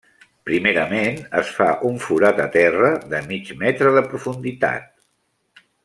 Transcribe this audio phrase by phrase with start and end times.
[0.49, 4.93] Primerament, es fa un forat a terra de mig metre de profunditat.